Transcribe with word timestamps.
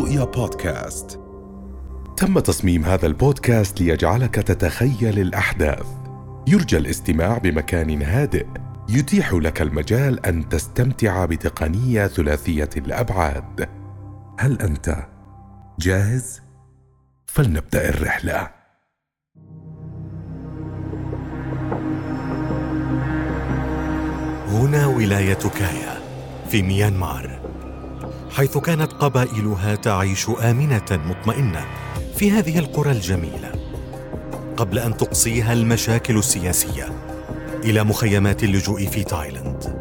رؤيا 0.00 0.24
بودكاست. 0.24 1.20
تم 2.16 2.38
تصميم 2.38 2.84
هذا 2.84 3.06
البودكاست 3.06 3.80
ليجعلك 3.80 4.34
تتخيل 4.34 5.18
الأحداث. 5.18 5.86
يرجى 6.48 6.76
الاستماع 6.76 7.38
بمكان 7.38 8.02
هادئ. 8.02 8.46
يتيح 8.88 9.32
لك 9.32 9.62
المجال 9.62 10.26
أن 10.26 10.48
تستمتع 10.48 11.24
بتقنية 11.24 12.06
ثلاثية 12.06 12.68
الأبعاد. 12.76 13.68
هل 14.38 14.60
أنت 14.60 14.96
جاهز؟ 15.78 16.40
فلنبدأ 17.26 17.88
الرحلة. 17.88 18.50
هنا 24.48 24.86
ولاية 24.86 25.34
كايا 25.34 26.00
في 26.48 26.62
ميانمار. 26.62 27.39
حيث 28.32 28.58
كانت 28.58 28.92
قبائلها 28.92 29.74
تعيش 29.74 30.28
آمنة 30.28 30.86
مطمئنة 30.90 31.66
في 32.16 32.30
هذه 32.30 32.58
القرى 32.58 32.90
الجميلة. 32.90 33.52
قبل 34.56 34.78
أن 34.78 34.96
تقصيها 34.96 35.52
المشاكل 35.52 36.18
السياسية 36.18 36.88
إلى 37.64 37.84
مخيمات 37.84 38.44
اللجوء 38.44 38.86
في 38.86 39.04
تايلاند. 39.04 39.80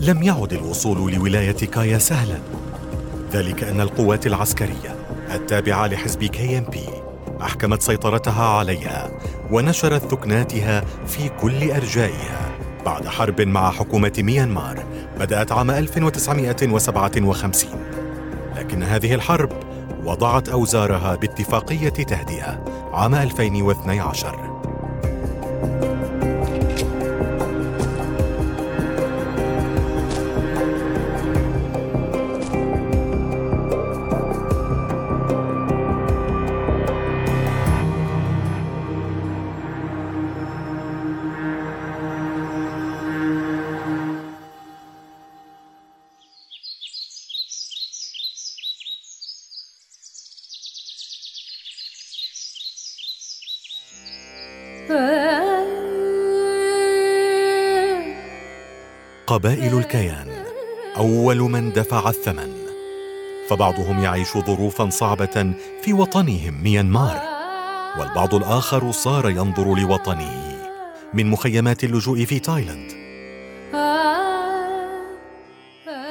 لم 0.00 0.22
يعد 0.22 0.52
الوصول 0.52 1.12
لولاية 1.12 1.52
كايا 1.52 1.98
سهلا. 1.98 2.38
ذلك 3.32 3.64
أن 3.64 3.80
القوات 3.80 4.26
العسكرية 4.26 4.96
التابعة 5.34 5.86
لحزب 5.86 6.24
كي 6.24 6.58
إم 6.58 6.64
بي 6.64 6.86
أحكمت 7.42 7.82
سيطرتها 7.82 8.44
عليها 8.48 9.10
ونشرت 9.50 10.10
ثكناتها 10.10 10.84
في 11.06 11.28
كل 11.28 11.70
أرجائها. 11.70 12.47
بعد 12.88 13.06
حرب 13.06 13.40
مع 13.40 13.70
حكومة 13.70 14.12
ميانمار 14.18 14.84
بدأت 15.20 15.52
عام 15.52 15.70
1957 15.70 17.70
لكن 18.56 18.82
هذه 18.82 19.14
الحرب 19.14 19.52
وضعت 20.04 20.48
أوزارها 20.48 21.14
باتفاقية 21.14 21.88
تهدئة 21.88 22.64
عام 22.92 23.14
2012 23.14 24.47
قبائل 59.38 59.78
الكيان. 59.78 60.26
أول 60.96 61.38
من 61.38 61.72
دفع 61.72 62.08
الثمن. 62.08 62.52
فبعضهم 63.48 64.04
يعيش 64.04 64.38
ظروفا 64.38 64.90
صعبة 64.90 65.52
في 65.82 65.92
وطنهم 65.92 66.62
ميانمار. 66.62 67.20
والبعض 67.98 68.34
الآخر 68.34 68.92
صار 68.92 69.30
ينظر 69.30 69.74
لوطنه 69.74 70.58
من 71.14 71.26
مخيمات 71.26 71.84
اللجوء 71.84 72.24
في 72.24 72.38
تايلاند. 72.38 72.92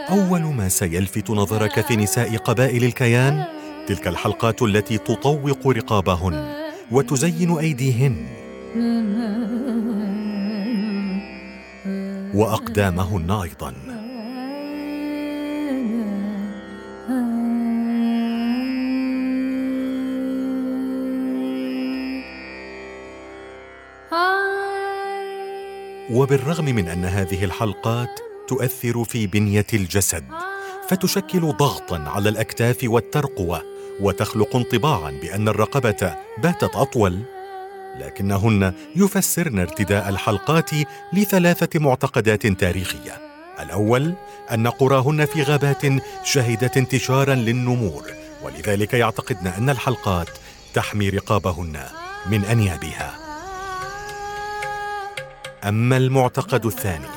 أول 0.09 0.41
ما 0.41 0.69
سيلفت 0.69 1.29
نظرك 1.29 1.81
في 1.81 1.95
نساء 1.95 2.37
قبائل 2.37 2.83
الكيان 2.83 3.45
تلك 3.87 4.07
الحلقات 4.07 4.61
التي 4.61 4.97
تطوق 4.97 5.67
رقابهن 5.67 6.65
وتزين 6.91 7.57
أيديهن. 7.57 8.25
واقدامهن 12.33 13.31
أيضا 13.31 13.73
وبالرغم 26.11 26.65
من 26.65 26.87
أن 26.87 27.05
هذه 27.05 27.43
الحلقات 27.43 28.19
تؤثر 28.47 29.03
في 29.03 29.27
بنية 29.27 29.65
الجسد 29.73 30.23
فتشكل 30.89 31.41
ضغطا 31.41 31.99
على 31.99 32.29
الأكتاف 32.29 32.77
والترقوة 32.83 33.61
وتخلق 34.01 34.55
انطباعا 34.55 35.11
بأن 35.11 35.47
الرقبة 35.47 36.15
باتت 36.37 36.75
أطول. 36.75 37.36
لكنهن 37.95 38.73
يفسرن 38.95 39.59
ارتداء 39.59 40.09
الحلقات 40.09 40.69
لثلاثة 41.13 41.79
معتقدات 41.79 42.47
تاريخية. 42.47 43.21
الأول 43.59 44.13
أن 44.51 44.67
قراهن 44.67 45.25
في 45.25 45.43
غابات 45.43 45.81
شهدت 46.23 46.77
انتشارا 46.77 47.35
للنمور 47.35 48.03
ولذلك 48.43 48.93
يعتقدن 48.93 49.47
أن 49.47 49.69
الحلقات 49.69 50.29
تحمي 50.73 51.09
رقابهن 51.09 51.83
من 52.25 52.45
أنيابها. 52.45 53.13
أما 55.63 55.97
المعتقد 55.97 56.65
الثاني 56.65 57.07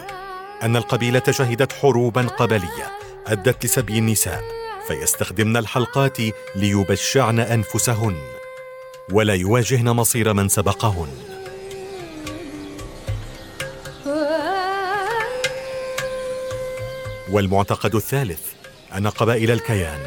أن 0.63 0.77
القبيلة 0.77 1.23
شهدت 1.31 1.73
حروبا 1.73 2.23
قبلية 2.23 2.91
أدت 3.27 3.65
لسبي 3.65 3.99
النساء 3.99 4.43
فيستخدمن 4.89 5.57
الحلقات 5.57 6.19
ليبشعن 6.57 7.41
أنفسهن. 7.41 8.40
ولا 9.13 9.35
يواجهن 9.35 9.91
مصير 9.91 10.33
من 10.33 10.49
سبقهن. 10.49 11.09
والمعتقد 17.31 17.95
الثالث 17.95 18.41
أن 18.97 19.07
قبائل 19.07 19.51
الكيان 19.51 20.01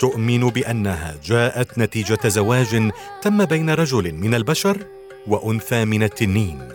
تؤمن 0.00 0.48
بأنها 0.48 1.16
جاءت 1.24 1.78
نتيجة 1.78 2.28
زواج 2.28 2.90
تم 3.22 3.44
بين 3.44 3.70
رجل 3.70 4.12
من 4.14 4.34
البشر 4.34 4.76
وأنثى 5.26 5.84
من 5.84 6.02
التنين 6.02 6.68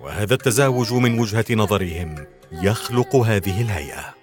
وهذا 0.00 0.34
التزاوج 0.34 0.92
من 0.92 1.18
وجهة 1.18 1.44
نظرهم 1.50 2.26
يخلق 2.52 3.16
هذه 3.16 3.60
الهيئة. 3.60 4.14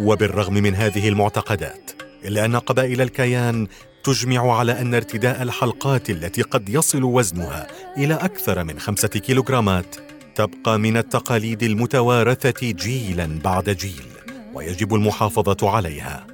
وبالرغم 0.00 0.54
من 0.54 0.74
هذه 0.74 1.08
المعتقدات 1.08 1.90
إلا 2.24 2.44
أن 2.44 2.56
قبائل 2.56 3.00
الكيان 3.00 3.66
تجمع 4.04 4.58
على 4.58 4.80
أن 4.80 4.94
ارتداء 4.94 5.42
الحلقات 5.42 6.10
التي 6.10 6.42
قد 6.42 6.68
يصل 6.68 7.04
وزنها 7.04 7.66
إلى 7.96 8.14
أكثر 8.14 8.64
من 8.64 8.78
خمسة 8.78 9.08
كيلوغرامات 9.08 9.96
تبقى 10.34 10.78
من 10.78 10.96
التقاليد 10.96 11.62
المتوارثة 11.62 12.70
جيلا 12.70 13.38
بعد 13.44 13.70
جيل 13.70 14.06
ويجب 14.54 14.94
المحافظة 14.94 15.70
عليها. 15.70 16.26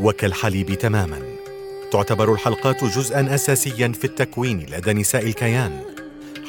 وكالحليب 0.00 0.74
تماما. 0.74 1.20
تعتبر 1.92 2.32
الحلقات 2.32 2.84
جزءا 2.84 3.34
اساسيا 3.34 3.88
في 3.88 4.04
التكوين 4.04 4.66
لدى 4.70 4.92
نساء 4.92 5.26
الكيان 5.26 5.80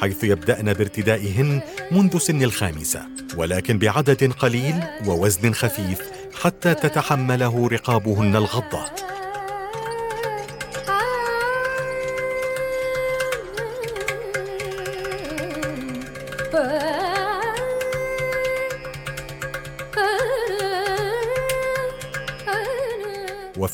حيث 0.00 0.24
يبدأن 0.24 0.72
بارتدائهن 0.72 1.60
منذ 1.90 2.18
سن 2.18 2.42
الخامسة 2.42 3.02
ولكن 3.36 3.78
بعدد 3.78 4.32
قليل 4.32 4.74
ووزن 5.06 5.52
خفيف 5.52 6.00
حتى 6.42 6.74
تتحمله 6.74 7.68
رقابهن 7.68 8.36
الغضة. 8.36 8.99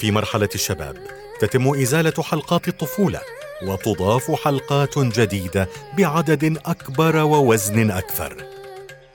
في 0.06 0.12
مرحلة 0.12 0.48
الشباب 0.54 0.96
تتم 1.40 1.74
إزالة 1.74 2.22
حلقات 2.22 2.68
الطفولة 2.68 3.20
وتضاف 3.62 4.30
حلقات 4.44 4.98
جديدة 4.98 5.68
بعدد 5.98 6.58
أكبر 6.66 7.16
ووزن 7.16 7.90
أكثر. 7.90 8.44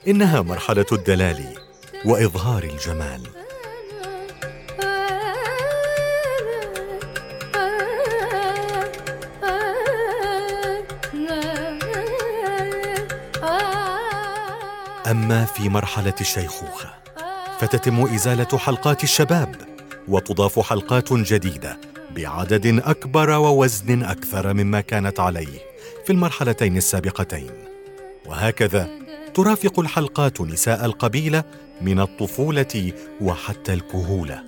إنها 0.08 0.40
مرحلة 0.40 0.86
الدلال 0.92 1.44
وإظهار 2.04 2.62
الجمال. 2.64 3.22
أما 15.10 15.44
في 15.44 15.68
مرحلة 15.68 16.14
الشيخوخة 16.20 16.94
فتتم 17.60 18.14
إزالة 18.14 18.58
حلقات 18.58 19.04
الشباب 19.04 19.71
وتضاف 20.08 20.60
حلقات 20.60 21.12
جديدة 21.12 21.80
بعدد 22.16 22.82
أكبر 22.84 23.30
ووزن 23.30 24.02
أكثر 24.02 24.52
مما 24.52 24.80
كانت 24.80 25.20
عليه 25.20 25.58
في 26.06 26.12
المرحلتين 26.12 26.76
السابقتين. 26.76 27.50
وهكذا 28.26 28.88
ترافق 29.34 29.80
الحلقات 29.80 30.40
نساء 30.40 30.84
القبيلة 30.84 31.44
من 31.80 32.00
الطفولة 32.00 32.92
وحتى 33.20 33.72
الكهولة. 33.72 34.42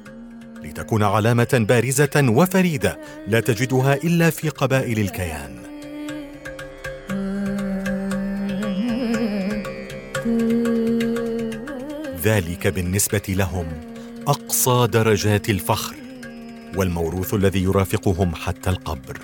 لتكون 0.62 1.02
علامة 1.02 1.66
بارزة 1.68 2.24
وفريدة 2.28 2.98
لا 3.28 3.40
تجدها 3.40 3.94
إلا 3.94 4.30
في 4.30 4.48
قبائل 4.48 4.98
الكيان. 4.98 5.64
ذلك 12.22 12.66
بالنسبة 12.66 13.22
لهم 13.28 13.94
أقصى 14.26 14.87
درجات 14.93 15.50
الفخر 15.50 15.97
والموروث 16.76 17.35
الذي 17.35 17.62
يرافقهم 17.62 18.35
حتى 18.35 18.71
القبر. 18.71 19.21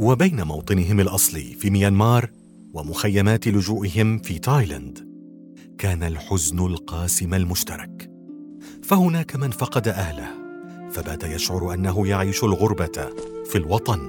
وبين 0.00 0.42
موطنهم 0.42 1.00
الاصلي 1.00 1.54
في 1.54 1.70
ميانمار 1.70 2.30
ومخيمات 2.74 3.48
لجوئهم 3.48 4.18
في 4.18 4.38
تايلاند 4.38 5.08
كان 5.78 6.02
الحزن 6.02 6.58
القاسم 6.58 7.34
المشترك. 7.34 8.10
فهناك 8.82 9.36
من 9.36 9.50
فقد 9.50 9.88
أهله. 9.88 10.47
فبات 10.92 11.24
يشعر 11.24 11.74
أنه 11.74 12.06
يعيش 12.06 12.44
الغربة 12.44 13.08
في 13.44 13.58
الوطن. 13.58 14.08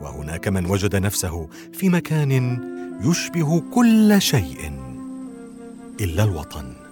وهناك 0.00 0.48
من 0.48 0.66
وجد 0.66 0.96
نفسه 0.96 1.48
في 1.72 1.88
مكان 1.88 2.58
يشبه 3.04 3.62
كل 3.74 4.22
شيء 4.22 4.72
إلا 6.00 6.24
الوطن. 6.24 6.83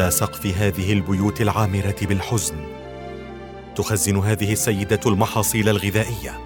على 0.00 0.10
سقف 0.10 0.46
هذه 0.46 0.92
البيوت 0.92 1.40
العامرة 1.40 1.96
بالحزن. 2.02 2.54
تخزن 3.76 4.16
هذه 4.16 4.52
السيدة 4.52 5.00
المحاصيل 5.06 5.68
الغذائية. 5.68 6.40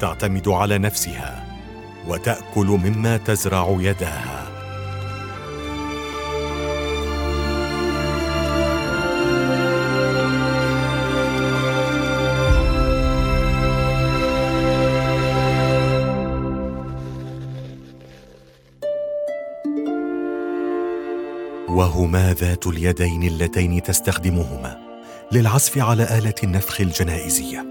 تعتمد 0.00 0.48
على 0.48 0.78
نفسها 0.78 1.46
وتأكل 2.08 2.66
مما 2.66 3.16
تزرع 3.16 3.76
يداها. 3.80 4.31
وهما 21.72 22.32
ذات 22.32 22.66
اليدين 22.66 23.22
اللتين 23.22 23.82
تستخدمهما 23.82 24.78
للعزف 25.32 25.78
على 25.78 26.18
آلة 26.18 26.34
النفخ 26.44 26.80
الجنائزية. 26.80 27.66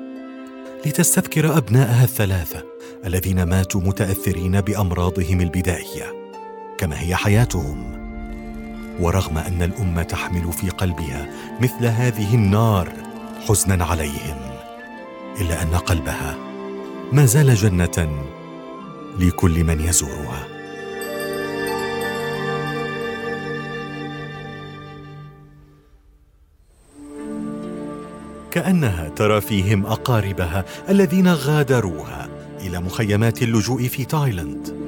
لتستذكر 0.85 1.57
ابناءها 1.57 2.03
الثلاثة 2.03 2.63
الذين 3.05 3.43
ماتوا 3.43 3.81
متأثرين 3.81 4.61
بأمراضهم 4.61 5.41
البدائية 5.41 6.31
كما 6.77 7.01
هي 7.01 7.15
حياتهم. 7.15 8.01
ورغم 8.99 9.37
أن 9.37 9.61
الأمة 9.63 10.03
تحمل 10.03 10.53
في 10.53 10.69
قلبها 10.69 11.29
مثل 11.61 11.85
هذه 11.85 12.35
النار 12.35 12.93
حزنا 13.47 13.85
عليهم 13.85 14.37
إلا 15.41 15.61
أن 15.61 15.75
قلبها 15.75 16.37
ما 17.11 17.25
زال 17.25 17.55
جنة 17.55 18.25
لكل 19.19 19.63
من 19.63 19.79
يزورها. 19.79 20.50
كأنها 28.51 29.09
ترى 29.09 29.41
فيهم 29.41 29.85
أقاربها 29.85 30.65
الذين 30.89 31.27
غادروها 31.27 32.29
إلى 32.59 32.79
مخيمات 32.79 33.43
اللجوء 33.43 33.87
في 33.87 34.05
تايلاند. 34.05 34.81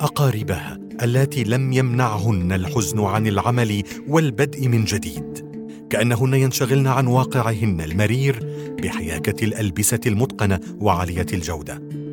أقاربها 0.00 0.78
اللاتي 1.02 1.44
لم 1.44 1.72
يمنعهن 1.72 2.52
الحزن 2.52 3.00
عن 3.00 3.26
العمل 3.26 3.82
والبدء 4.08 4.68
من 4.68 4.84
جديد 4.84 5.48
كأنهن 5.90 6.34
ينشغلن 6.34 6.86
عن 6.86 7.06
واقعهن 7.06 7.80
المرير 7.80 8.38
بحياكة 8.82 9.44
الألبسة 9.44 10.00
المتقنة 10.06 10.60
وعالية 10.80 11.26
الجودة. 11.32 12.07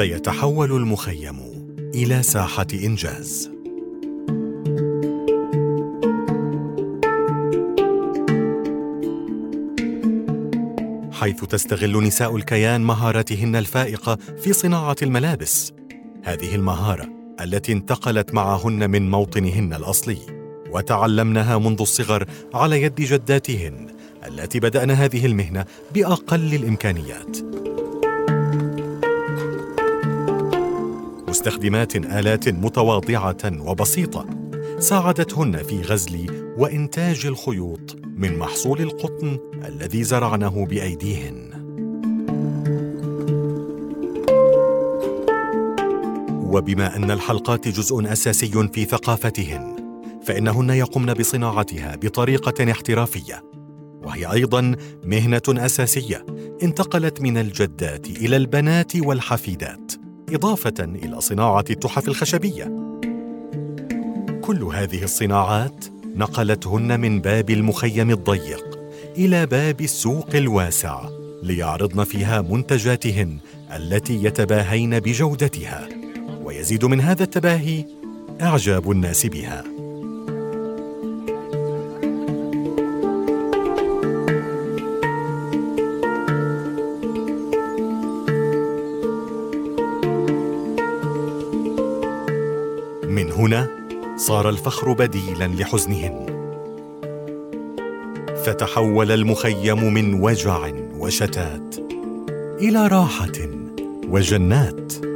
فيتحول 0.00 0.72
المخيم 0.72 1.36
إلى 1.94 2.22
ساحة 2.22 2.66
إنجاز 2.74 3.50
حيث 11.12 11.44
تستغل 11.44 12.02
نساء 12.02 12.36
الكيان 12.36 12.80
مهاراتهن 12.80 13.56
الفائقة 13.56 14.18
في 14.38 14.52
صناعة 14.52 14.96
الملابس 15.02 15.72
هذه 16.24 16.54
المهارة 16.54 17.08
التي 17.40 17.72
انتقلت 17.72 18.34
معهن 18.34 18.90
من 18.90 19.10
موطنهن 19.10 19.74
الأصلي 19.74 20.18
وتعلمنها 20.70 21.58
منذ 21.58 21.80
الصغر 21.80 22.24
على 22.54 22.82
يد 22.82 22.94
جداتهن 22.94 23.86
التي 24.26 24.60
بدأن 24.60 24.90
هذه 24.90 25.26
المهنة 25.26 25.64
بأقل 25.94 26.54
الإمكانيات. 26.54 27.49
مستخدمات 31.40 31.96
آلات 31.96 32.48
متواضعة 32.48 33.36
وبسيطة 33.44 34.26
ساعدتهن 34.78 35.62
في 35.62 35.80
غزل 35.80 36.26
وإنتاج 36.58 37.26
الخيوط 37.26 37.96
من 38.16 38.38
محصول 38.38 38.80
القطن 38.80 39.38
الذي 39.64 40.04
زرعنه 40.04 40.66
بأيديهن. 40.66 41.50
وبما 46.30 46.96
أن 46.96 47.10
الحلقات 47.10 47.68
جزء 47.68 48.12
أساسي 48.12 48.68
في 48.72 48.84
ثقافتهن، 48.84 49.76
فإنهن 50.24 50.70
يقمن 50.70 51.14
بصناعتها 51.14 51.96
بطريقة 51.96 52.70
احترافية، 52.70 53.42
وهي 54.02 54.32
أيضا 54.32 54.76
مهنة 55.04 55.42
أساسية 55.48 56.26
انتقلت 56.62 57.20
من 57.20 57.38
الجدات 57.38 58.06
إلى 58.06 58.36
البنات 58.36 58.96
والحفيدات. 58.96 59.99
إضافة 60.34 60.74
إلى 60.80 61.20
صناعة 61.20 61.64
التحف 61.70 62.08
الخشبية. 62.08 62.64
كل 64.42 64.62
هذه 64.62 65.02
الصناعات 65.02 65.84
نقلتهن 66.16 67.00
من 67.00 67.20
باب 67.20 67.50
المخيم 67.50 68.10
الضيق 68.10 68.78
إلى 69.16 69.46
باب 69.46 69.80
السوق 69.80 70.28
الواسع 70.34 71.08
ليعرضن 71.42 72.04
فيها 72.04 72.40
منتجاتهن 72.40 73.38
التي 73.76 74.24
يتباهين 74.24 75.00
بجودتها 75.00 75.88
ويزيد 76.44 76.84
من 76.84 77.00
هذا 77.00 77.22
التباهي 77.22 77.84
إعجاب 78.40 78.90
الناس 78.90 79.26
بها 79.26 79.64
صار 94.20 94.48
الفخر 94.48 94.92
بديلا 94.92 95.44
لحزنهن. 95.44 96.26
فتحول 98.44 99.10
المخيم 99.10 99.94
من 99.94 100.20
وجع 100.20 100.70
وشتات 100.98 101.74
إلى 102.60 102.86
راحة 102.86 103.32
وجنات. 104.08 105.09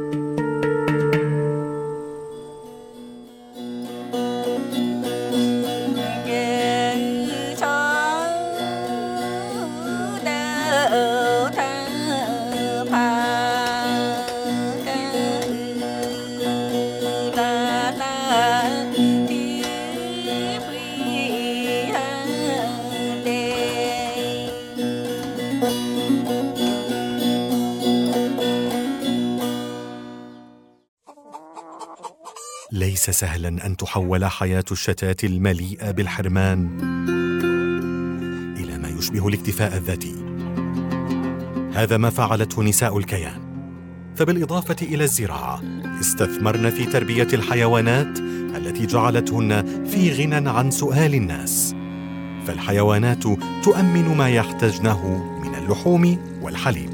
ليس 33.07 33.19
سهلا 33.19 33.65
أن 33.65 33.77
تحول 33.77 34.25
حياة 34.25 34.63
الشتات 34.71 35.23
المليئة 35.23 35.91
بالحرمان 35.91 36.69
إلى 38.57 38.77
ما 38.77 38.89
يشبه 38.89 39.27
الاكتفاء 39.27 39.77
الذاتي. 39.77 40.15
هذا 41.73 41.97
ما 41.97 42.09
فعلته 42.09 42.63
نساء 42.63 42.97
الكيان. 42.97 43.41
فبالإضافة 44.15 44.75
إلى 44.81 45.03
الزراعة 45.03 45.61
استثمرن 45.99 46.69
في 46.69 46.85
تربية 46.85 47.27
الحيوانات 47.33 48.19
التي 48.57 48.85
جعلتهن 48.85 49.85
في 49.85 50.11
غنى 50.11 50.49
عن 50.49 50.71
سؤال 50.71 51.15
الناس. 51.15 51.75
فالحيوانات 52.47 53.23
تؤمن 53.63 54.17
ما 54.17 54.29
يحتاجنه 54.29 55.23
من 55.43 55.55
اللحوم 55.55 56.17
والحليب. 56.41 56.89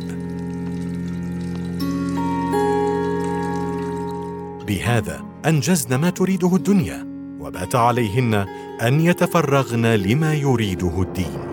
بهذا 4.67 5.30
أنجزن 5.45 5.95
ما 5.95 6.09
تريده 6.09 6.55
الدنيا 6.55 7.07
وبات 7.39 7.75
عليهن 7.75 8.33
أن 8.81 8.99
يتفرغن 9.01 9.85
لما 9.85 10.33
يريده 10.33 11.01
الدين. 11.01 11.51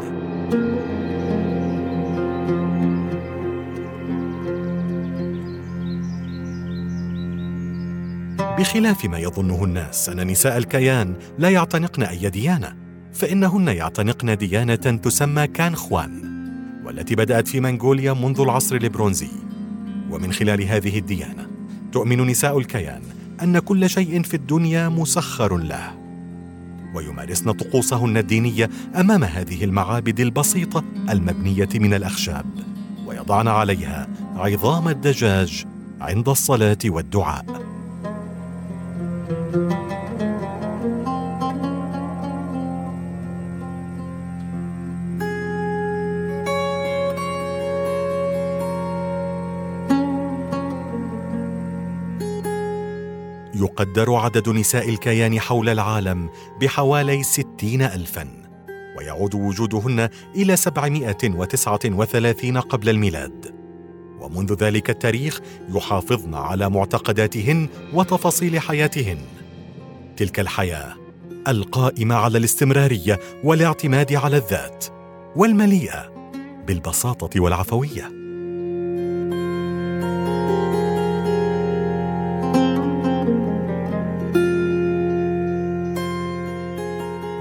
بخلاف 8.58 9.04
ما 9.04 9.18
يظنه 9.18 9.64
الناس 9.64 10.08
أن 10.08 10.26
نساء 10.26 10.58
الكيان 10.58 11.14
لا 11.38 11.50
يعتنقن 11.50 12.02
أي 12.02 12.30
ديانة 12.30 12.76
فإنهن 13.12 13.68
يعتنقن 13.68 14.36
ديانة 14.36 14.74
تسمى 14.74 15.46
كان 15.46 15.76
خوان 15.76 16.10
والتي 16.84 17.14
بدأت 17.14 17.48
في 17.48 17.60
منغوليا 17.60 18.12
منذ 18.12 18.40
العصر 18.40 18.76
البرونزي. 18.76 19.30
ومن 20.10 20.32
خلال 20.32 20.62
هذه 20.62 20.98
الديانة 20.98 21.46
تؤمن 21.92 22.26
نساء 22.26 22.58
الكيان 22.58 23.02
أن 23.42 23.58
كل 23.58 23.90
شيء 23.90 24.22
في 24.22 24.34
الدنيا 24.34 24.88
مسخر 24.88 25.56
له. 25.56 25.98
ويمارسن 26.94 27.52
طقوسهن 27.52 28.16
الدينية 28.16 28.70
أمام 28.96 29.24
هذه 29.24 29.64
المعابد 29.64 30.20
البسيطة 30.20 30.84
المبنية 31.10 31.68
من 31.74 31.94
الأخشاب 31.94 32.46
ويضعن 33.06 33.48
عليها 33.48 34.08
عظام 34.36 34.88
الدجاج 34.88 35.66
عند 36.00 36.28
الصلاة 36.28 36.78
والدعاء. 36.84 37.67
يقدر 53.78 54.14
عدد 54.14 54.48
نساء 54.48 54.88
الكيان 54.88 55.40
حول 55.40 55.68
العالم 55.68 56.30
بحوالي 56.60 57.22
ستين 57.22 57.82
ألفاً 57.82 58.28
ويعود 58.98 59.34
وجودهن 59.34 60.08
إلى 60.36 60.56
سبعمائة 60.56 61.16
وتسعة 61.24 61.80
وثلاثين 61.84 62.58
قبل 62.58 62.88
الميلاد. 62.88 63.54
ومنذ 64.20 64.54
ذلك 64.54 64.90
التاريخ 64.90 65.40
يحافظن 65.74 66.34
على 66.34 66.70
معتقداتهن 66.70 67.68
وتفاصيل 67.94 68.60
حياتهن. 68.60 69.18
تلك 70.16 70.40
الحياة 70.40 70.94
القائمة 71.48 72.14
على 72.14 72.38
الاستمرارية 72.38 73.18
والاعتماد 73.44 74.12
على 74.12 74.36
الذات 74.36 74.84
والمليئة 75.36 76.12
بالبساطة 76.66 77.40
والعفوية. 77.40 78.17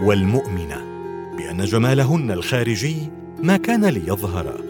والمؤمنه 0.08 0.82
بأن 1.38 1.66
جمالهن 1.66 2.32
الخارجي 2.32 2.96
ما 3.44 3.58
كان 3.58 3.86
ليظهر 3.86 4.62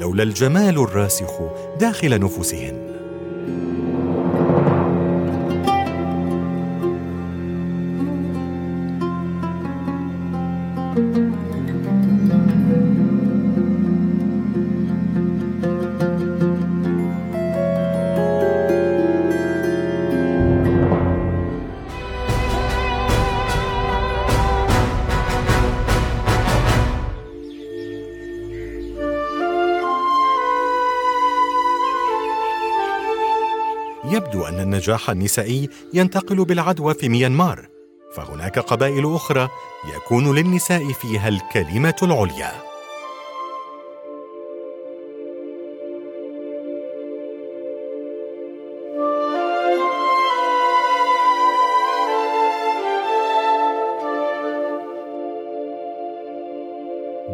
لولا 0.00 0.22
الجمال 0.22 0.78
الراسخ 0.78 1.30
داخل 1.80 2.20
نفوسهن. 2.20 2.85
النجاح 34.76 35.10
النسائي 35.10 35.68
ينتقل 35.94 36.44
بالعدوى 36.44 36.94
في 36.94 37.08
ميانمار 37.08 37.68
فهناك 38.12 38.58
قبائل 38.58 39.14
أخرى 39.14 39.48
يكون 39.96 40.36
للنساء 40.36 40.92
فيها 40.92 41.28
الكلمة 41.28 41.94
العليا. 42.02 42.52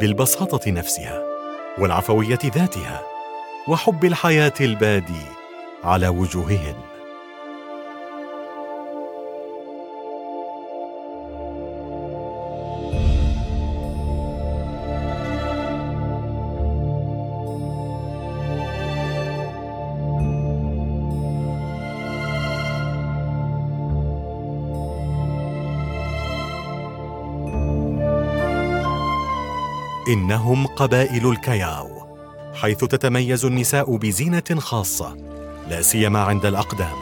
بالبساطة 0.00 0.70
نفسها 0.70 1.22
والعفوية 1.78 2.38
ذاتها 2.44 3.02
وحب 3.68 4.04
الحياة 4.04 4.54
البادي 4.61 5.22
على 5.84 6.08
وجوههن. 6.08 6.91
إنهم 30.12 30.66
قبائل 30.66 31.31
الكياو 31.31 31.88
حيث 32.54 32.78
تتميز 32.85 33.45
النساء 33.45 33.97
بزينة 33.97 34.42
خاصة 34.59 35.16
لا 35.69 35.83
سيما 35.83 36.23
عند 36.23 36.47
الأقدام. 36.47 36.97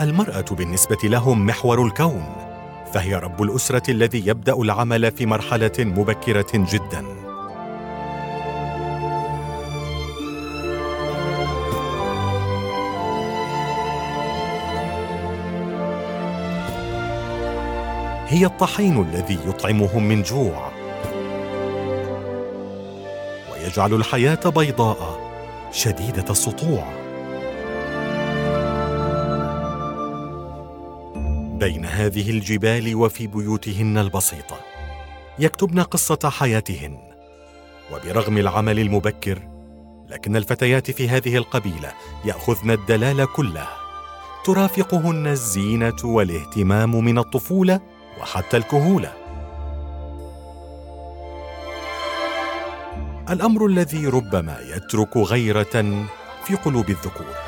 المرأة 0.00 0.44
بالنسبة 0.50 0.98
لهم 1.04 1.46
محور 1.46 1.86
الكون. 1.86 2.43
فهي 2.94 3.14
رب 3.14 3.42
الأسرة 3.42 3.90
الذي 3.90 4.26
يبدأ 4.26 4.54
العمل 4.54 5.10
في 5.10 5.26
مرحلة 5.26 5.72
مبكرة 5.78 6.46
جدا. 6.54 7.04
هي 18.28 18.46
الطحين 18.46 19.02
الذي 19.02 19.38
يطعمهم 19.46 20.08
من 20.08 20.22
جوع. 20.22 20.72
ويجعل 23.52 23.94
الحياة 23.94 24.40
بيضاء 24.56 25.20
شديدة 25.72 26.30
السطوع. 26.30 27.03
بين 31.64 31.84
هذه 31.84 32.30
الجبال 32.30 32.94
وفي 32.94 33.26
بيوتهن 33.26 33.98
البسيطه 33.98 34.56
يكتبن 35.38 35.80
قصة 35.80 36.18
حياتهن. 36.30 36.98
وبرغم 37.92 38.38
العمل 38.38 38.78
المبكر 38.78 39.38
لكن 40.08 40.36
الفتيات 40.36 40.90
في 40.90 41.08
هذه 41.08 41.36
القبيلة 41.36 41.92
يأخذن 42.24 42.70
الدلال 42.70 43.32
كله. 43.32 43.66
ترافقهن 44.44 45.26
الزينة 45.26 45.96
والاهتمام 46.04 47.04
من 47.04 47.18
الطفولة 47.18 47.80
وحتى 48.20 48.56
الكهولة. 48.56 49.12
الأمر 53.30 53.66
الذي 53.66 54.06
ربما 54.06 54.58
يترك 54.60 55.16
غيرة 55.16 56.06
في 56.44 56.54
قلوب 56.64 56.90
الذكور. 56.90 57.43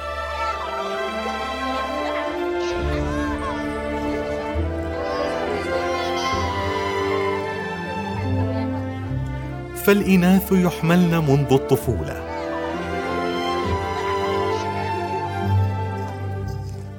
فالإناث 9.87 10.52
يحملن 10.52 11.25
منذ 11.28 11.52
الطفولة. 11.52 12.23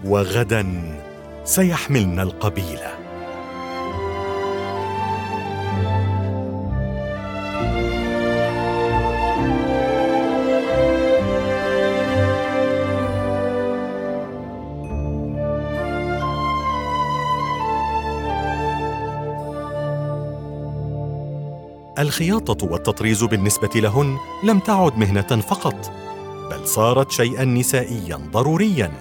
وغدا 0.06 0.66
سيحملن 1.44 2.20
القبيلة. 2.20 3.07
الخياطة 22.00 22.68
والتطريز 22.68 23.24
بالنسبة 23.24 23.70
لهن 23.76 24.18
لم 24.44 24.60
تعد 24.60 24.98
مهنة 24.98 25.22
فقط 25.22 25.92
بل 26.52 26.68
صارت 26.68 27.12
شيئا 27.12 27.46
نسائيا 27.46 28.16
ضروريا 28.16 28.92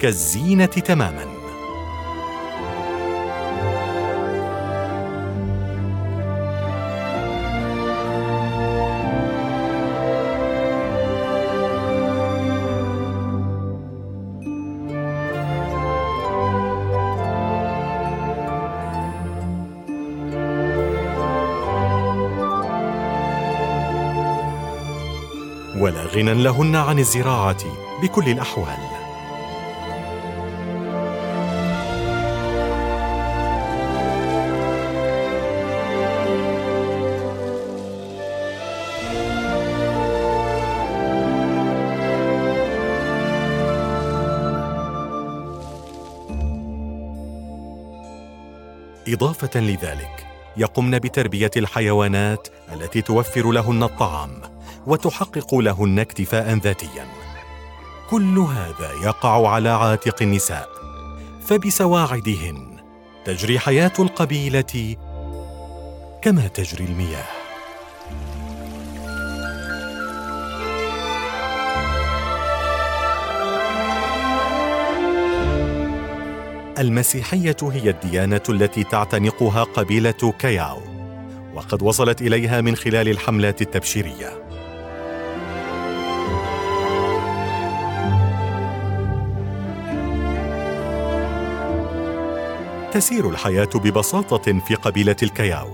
كالزينة 0.00 0.66
تماما. 0.66 1.35
ولا 25.86 26.04
غنى 26.04 26.34
لهن 26.34 26.76
عن 26.76 26.98
الزراعة 26.98 27.64
بكل 28.02 28.28
الأحوال. 28.28 28.78
إضافة 49.08 49.60
لذلك 49.60 50.26
يقمن 50.56 50.98
بتربية 50.98 51.50
الحيوانات 51.56 52.48
التي 52.72 53.02
توفر 53.02 53.52
لهن 53.52 53.82
الطعام. 53.82 54.55
وتحقق 54.86 55.54
لهن 55.54 55.98
اكتفاء 55.98 56.54
ذاتيا. 56.54 57.06
كل 58.10 58.38
هذا 58.38 58.90
يقع 59.04 59.48
على 59.48 59.68
عاتق 59.68 60.22
النساء 60.22 60.68
فبسواعدهن 61.46 62.76
تجري 63.24 63.58
حياة 63.58 63.92
القبيلة 63.98 64.96
كما 66.22 66.48
تجري 66.48 66.84
المياه. 66.84 67.24
المسيحية 76.78 77.56
هي 77.62 77.90
الديانة 77.90 78.42
التي 78.48 78.84
تعتنقها 78.84 79.64
قبيلة 79.64 80.32
كياو 80.38 80.80
وقد 81.54 81.82
وصلت 81.82 82.22
إليها 82.22 82.60
من 82.60 82.76
خلال 82.76 83.08
الحملات 83.08 83.62
التبشيرية. 83.62 84.45
تسير 92.96 93.30
الحياة 93.30 93.68
ببساطة 93.74 94.60
في 94.60 94.74
قبيلة 94.74 95.16
الكياو 95.22 95.68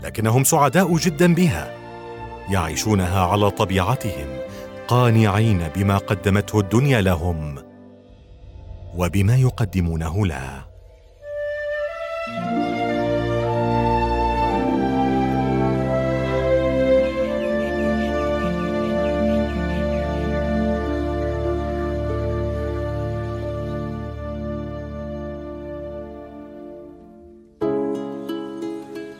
لكنهم 0.00 0.44
سعداء 0.44 0.96
جدا 0.96 1.34
بها. 1.34 1.74
يعيشونها 2.48 3.20
على 3.20 3.50
طبيعتهم 3.50 4.38
قانعين 4.88 5.68
بما 5.76 5.98
قدمته 5.98 6.60
الدنيا 6.60 7.00
لهم 7.00 7.58
وبما 8.96 9.36
يقدمونه 9.36 10.26
لها 10.26 10.61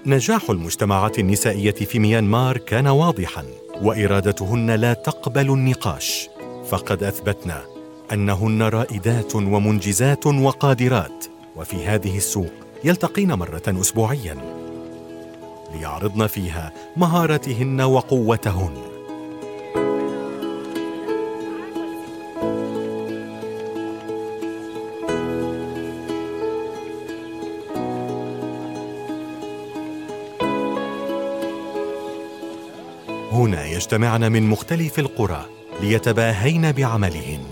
نجاح 0.07 0.51
المجتمعات 0.51 1.19
النسائية 1.19 1.71
في 1.73 1.99
ميانمار 1.99 2.59
كان 2.59 2.87
واضحا 2.87 3.45
وإرادتهن 3.83 4.71
لا 4.71 4.93
تقبل 4.93 5.51
النقاش. 5.51 6.29
فقد 6.69 7.03
اثبتن 7.03 7.53
أنهن 8.13 8.63
رائدات 8.63 9.37
ومنجزات 9.37 10.27
وقادرات 10.27 11.25
وفي 11.57 11.87
هذه 11.87 12.17
السوق 12.17 12.53
يلتقين 12.85 13.33
مرة 13.33 13.63
اسبوعيا. 13.69 14.37
ليعرضن 15.75 16.27
فيها 16.27 16.73
مهاراتهن 16.97 17.81
وقوتهن. 17.81 18.75
هنا 33.43 33.67
يجتمعن 33.67 34.33
من 34.33 34.43
مختلف 34.43 34.99
القرى 34.99 35.47
ليتباهين 35.81 36.73
بعملهن. 36.73 37.45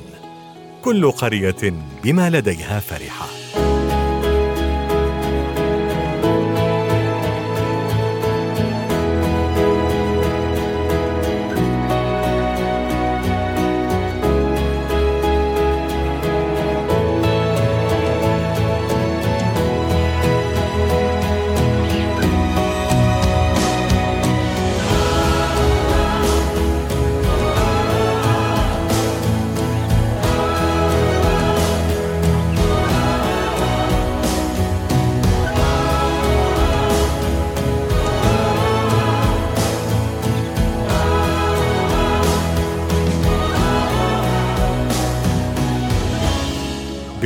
كل 0.82 1.10
قرية 1.10 1.72
بما 2.04 2.30
لديها 2.30 2.80
فرحة. 2.80 3.39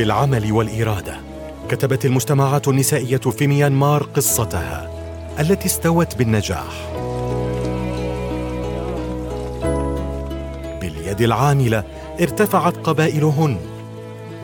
بالعمل 0.05 0.51
والإرادة 0.51 1.17
كتبت 1.69 2.05
المجتمعات 2.05 2.67
النسائية 2.67 3.17
في 3.17 3.47
ميانمار 3.47 4.03
قصتها 4.03 4.89
التي 5.39 5.65
استوت 5.65 6.15
بالنجاح. 6.15 6.89
باليد 10.81 11.21
العاملة 11.21 11.83
ارتفعت 12.21 12.77
قبائلهن 12.77 13.57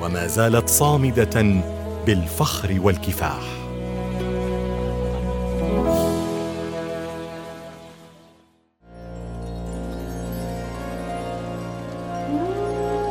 وما 0.02 0.28
زالت 0.28 0.70
صامدة 0.70 1.62
بالفخر 2.06 2.80
والكفاح. 2.84 3.42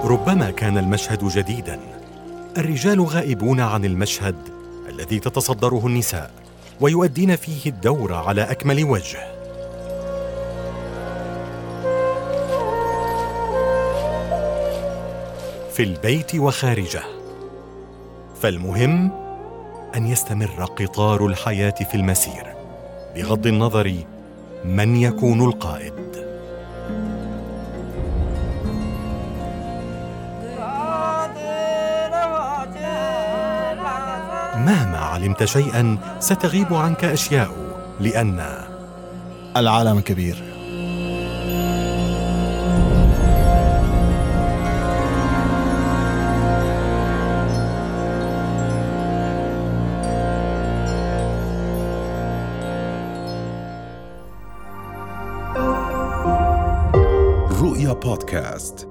ربما 0.05 0.51
كان 0.51 0.79
المشهد 0.79 1.25
جديدا. 1.25 2.00
الرجال 2.59 3.01
غائبون 3.01 3.61
عن 3.61 3.85
المشهد 3.85 4.37
الذي 4.89 5.21
تتصدره 5.21 5.87
النساء 5.87 6.31
ويؤدين 6.81 7.37
فيه 7.37 7.71
الدور 7.71 8.15
على 8.15 8.43
أكمل 8.43 8.85
وجه. 8.85 9.19
في 15.73 15.83
البيت 15.83 16.35
وخارجه. 16.35 17.03
فالمهم 18.41 19.13
أن 19.97 20.07
يستمر 20.07 20.65
قطار 20.65 21.27
الحياة 21.27 21.75
في 21.91 21.95
المسير 21.95 22.55
بغض 23.17 23.47
النظر 23.47 23.95
من 24.65 24.97
يكون 24.97 25.45
القائد. 25.45 26.10
مهما 34.67 34.99
علمت 34.99 35.45
شيئا 35.45 35.99
ستغيب 36.21 36.75
عنك 36.75 37.05
أشياء 37.05 37.51
لأن 38.01 38.47
العالم 39.57 40.01
كبير. 40.01 40.37
رؤيا 57.61 57.93
بودكاست. 57.93 58.90